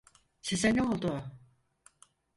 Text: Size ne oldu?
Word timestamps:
Size 0.41 0.75
ne 0.75 0.83
oldu? 0.83 1.23